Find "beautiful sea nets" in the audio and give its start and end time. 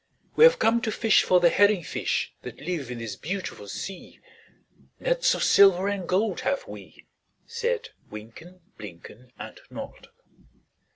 3.15-5.35